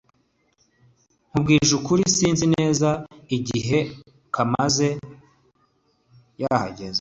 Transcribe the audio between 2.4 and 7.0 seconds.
neza igihe kamanzi yahageze